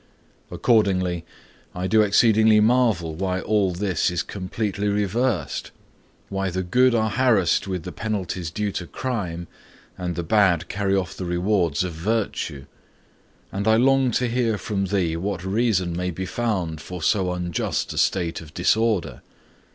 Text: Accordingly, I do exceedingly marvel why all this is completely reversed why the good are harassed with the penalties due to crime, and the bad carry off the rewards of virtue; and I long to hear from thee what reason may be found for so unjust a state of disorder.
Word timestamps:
Accordingly, 0.49 1.25
I 1.75 1.85
do 1.85 2.01
exceedingly 2.01 2.59
marvel 2.59 3.13
why 3.13 3.39
all 3.39 3.71
this 3.71 4.09
is 4.09 4.23
completely 4.23 4.87
reversed 4.87 5.69
why 6.27 6.49
the 6.49 6.63
good 6.63 6.95
are 6.95 7.11
harassed 7.11 7.67
with 7.67 7.83
the 7.83 7.91
penalties 7.91 8.49
due 8.49 8.71
to 8.71 8.87
crime, 8.87 9.45
and 9.99 10.15
the 10.15 10.23
bad 10.23 10.67
carry 10.69 10.95
off 10.95 11.15
the 11.15 11.25
rewards 11.25 11.83
of 11.83 11.93
virtue; 11.93 12.65
and 13.51 13.67
I 13.67 13.75
long 13.75 14.09
to 14.13 14.27
hear 14.27 14.57
from 14.57 14.85
thee 14.87 15.15
what 15.17 15.45
reason 15.45 15.95
may 15.95 16.09
be 16.09 16.25
found 16.25 16.81
for 16.81 17.03
so 17.03 17.31
unjust 17.31 17.93
a 17.93 17.99
state 17.99 18.41
of 18.41 18.55
disorder. 18.55 19.21